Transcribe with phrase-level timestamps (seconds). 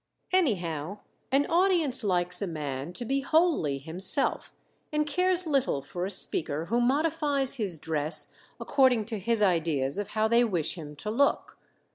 [0.31, 1.01] Anyhow,
[1.31, 4.51] an audience likes a man to be wholly himself,
[4.91, 10.07] and cares little for a speaker who modifies his dress according to his ideas of
[10.17, 11.59] how they wish him to look.